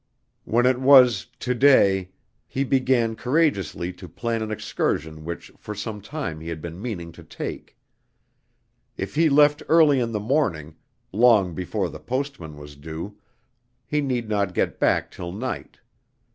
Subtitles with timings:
[0.45, 2.09] When it was "to day,"
[2.47, 7.11] he began courageously to plan an excursion which for some time he had been meaning
[7.11, 7.77] to make.
[8.97, 10.75] If he left early in the morning
[11.11, 13.19] long before the postman was due
[13.85, 15.77] he need not get back till night.